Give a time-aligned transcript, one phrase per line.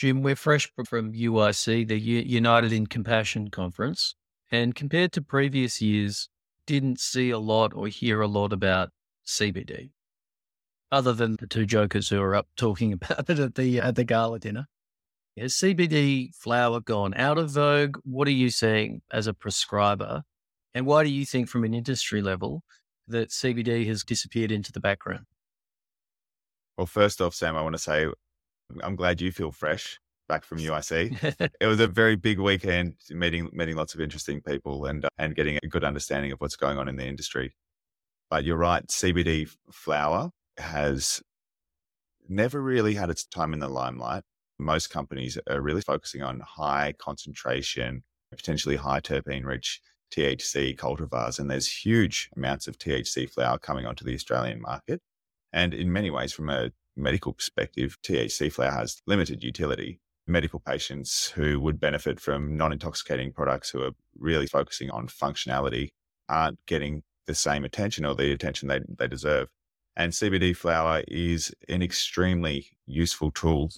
[0.00, 4.14] Jim, we're fresh from UIC, the United in Compassion conference.
[4.50, 6.30] And compared to previous years,
[6.64, 8.88] didn't see a lot or hear a lot about
[9.26, 9.90] CBD,
[10.90, 14.04] other than the two jokers who are up talking about it at the at the
[14.04, 14.68] gala dinner.
[15.36, 17.98] Has CBD flower gone out of vogue?
[18.02, 20.22] What are you seeing as a prescriber?
[20.72, 22.62] And why do you think, from an industry level,
[23.06, 25.26] that CBD has disappeared into the background?
[26.78, 28.06] Well, first off, Sam, I want to say
[28.82, 29.98] I'm glad you feel fresh
[30.28, 31.50] back from UIC.
[31.60, 35.34] it was a very big weekend, meeting meeting lots of interesting people and uh, and
[35.34, 37.54] getting a good understanding of what's going on in the industry.
[38.30, 41.20] But you're right, CBD flower has
[42.28, 44.22] never really had its time in the limelight.
[44.58, 49.80] Most companies are really focusing on high concentration, potentially high terpene rich
[50.14, 55.00] THC cultivars, and there's huge amounts of THC flower coming onto the Australian market.
[55.52, 61.30] And in many ways, from a medical perspective, THC flower has limited utility medical patients
[61.30, 65.88] who would benefit from non intoxicating products who are really focusing on functionality
[66.28, 69.48] aren't getting the same attention or the attention they, they deserve.
[69.96, 73.70] And CBD flower is an extremely useful tool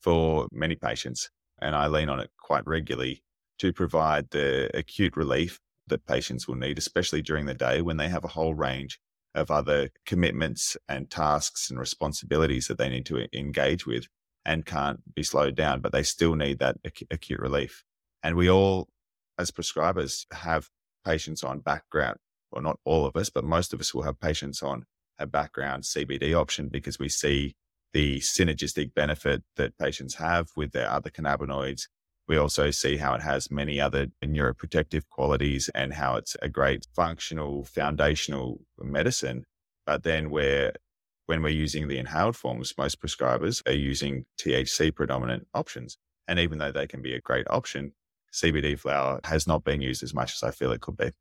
[0.00, 1.30] for many patients.
[1.60, 3.22] And I lean on it quite regularly
[3.58, 8.08] to provide the acute relief that patients will need, especially during the day when they
[8.08, 8.98] have a whole range
[9.34, 14.06] of other commitments and tasks and responsibilities that they need to engage with
[14.44, 17.84] and can't be slowed down, but they still need that ac- acute relief.
[18.22, 18.88] And we all,
[19.38, 20.68] as prescribers, have
[21.04, 22.18] patients on background,
[22.50, 24.84] well, not all of us, but most of us will have patients on
[25.18, 27.54] a background CBD option because we see
[27.92, 31.88] the synergistic benefit that patients have with their other cannabinoids.
[32.28, 36.86] We also see how it has many other neuroprotective qualities and how it's a great
[36.94, 39.44] functional foundational medicine.
[39.86, 40.72] But then we're
[41.26, 45.96] when we're using the inhaled forms, most prescribers are using THC predominant options.
[46.28, 47.92] And even though they can be a great option,
[48.32, 51.12] CBD flower has not been used as much as I feel it could be.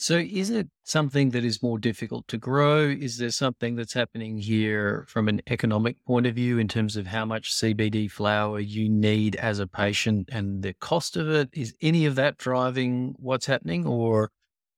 [0.00, 2.88] So, is it something that is more difficult to grow?
[2.88, 7.08] Is there something that's happening here from an economic point of view in terms of
[7.08, 11.50] how much CBD flower you need as a patient and the cost of it?
[11.52, 13.86] Is any of that driving what's happening?
[13.86, 14.30] Or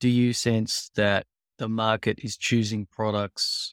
[0.00, 1.24] do you sense that
[1.56, 3.72] the market is choosing products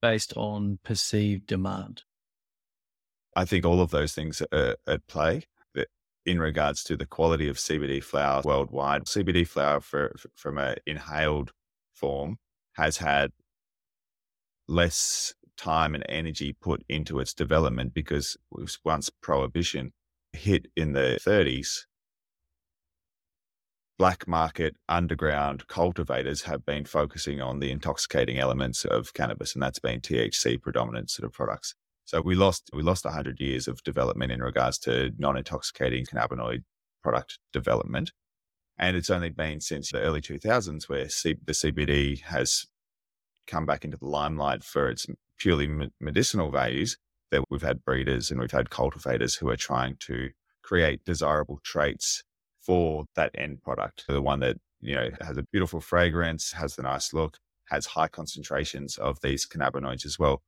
[0.00, 2.02] based on perceived demand?
[3.36, 5.44] I think all of those things are at play
[6.24, 9.04] in regards to the quality of CBD flower worldwide.
[9.04, 11.52] CBD flower for, from an inhaled
[11.94, 12.38] form
[12.74, 13.32] has had
[14.68, 18.36] less time and energy put into its development because
[18.84, 19.92] once prohibition
[20.32, 21.84] hit in the 30s,
[23.98, 29.78] black market underground cultivators have been focusing on the intoxicating elements of cannabis, and that's
[29.78, 31.74] been THC predominant sort of products.
[32.12, 36.62] So we lost we lost 100 years of development in regards to non-intoxicating cannabinoid
[37.02, 38.12] product development.
[38.78, 42.66] And it's only been since the early 2000s where C- the CBD has
[43.46, 45.06] come back into the limelight for its
[45.38, 46.98] purely medicinal values
[47.30, 50.30] that we've had breeders and we've had cultivators who are trying to
[50.62, 52.24] create desirable traits
[52.60, 54.04] for that end product.
[54.06, 57.38] The one that, you know, has a beautiful fragrance, has the nice look,
[57.70, 60.42] has high concentrations of these cannabinoids as well.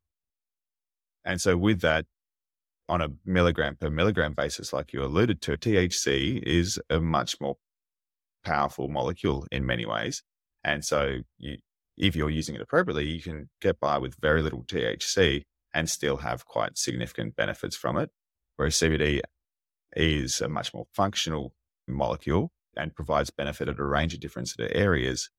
[1.24, 2.06] And so with that,
[2.88, 7.56] on a milligram per milligram basis, like you alluded to, THC is a much more
[8.44, 10.22] powerful molecule in many ways.
[10.62, 11.56] And so you,
[11.96, 15.42] if you're using it appropriately, you can get by with very little THC
[15.72, 18.10] and still have quite significant benefits from it.
[18.56, 19.20] Whereas CBD
[19.96, 21.54] is a much more functional
[21.88, 25.30] molecule and provides benefit at a range of different sort of areas,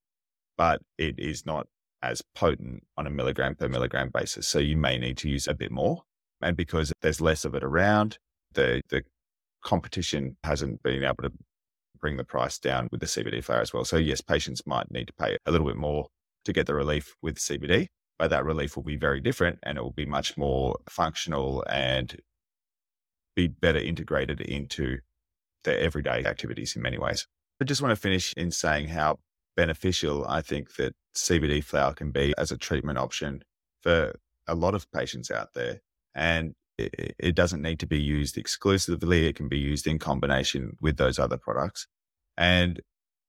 [0.58, 1.68] but it is not
[2.12, 4.48] as potent on a milligram per milligram basis.
[4.48, 6.04] So you may need to use a bit more.
[6.42, 8.18] And because there's less of it around,
[8.54, 9.04] the, the
[9.64, 11.32] competition hasn't been able to
[12.00, 13.86] bring the price down with the CBD flower as well.
[13.86, 16.08] So yes, patients might need to pay a little bit more
[16.46, 17.88] to get the relief with CBD,
[18.20, 22.18] but that relief will be very different and it will be much more functional and
[23.36, 25.00] be better integrated into
[25.64, 27.28] their everyday activities in many ways.
[27.62, 29.20] I just want to finish in saying how
[29.56, 33.44] beneficial I think that CBD flower can be as a treatment option
[33.82, 34.14] for
[34.48, 35.82] a lot of patients out there.
[36.14, 39.28] And it, it doesn't need to be used exclusively.
[39.28, 41.88] It can be used in combination with those other products.
[42.38, 42.82] And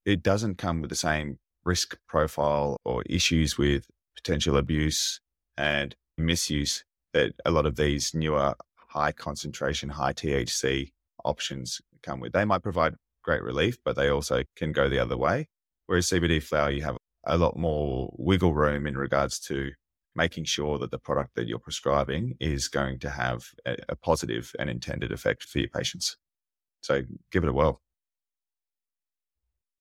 [0.05, 5.19] it doesn't come with the same risk profile or issues with potential abuse
[5.57, 6.83] and misuse
[7.13, 10.91] that a lot of these newer high concentration, high THC
[11.23, 12.33] options come with.
[12.33, 15.47] They might provide great relief, but they also can go the other way.
[15.87, 19.71] Whereas CBD flower, you have a lot more wiggle room in regards to
[20.15, 24.69] making sure that the product that you're prescribing is going to have a, positive and
[24.69, 26.17] intended effect for your patients.
[26.81, 27.81] So give it a whirl.